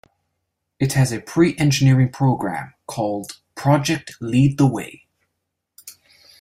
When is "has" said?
0.93-1.11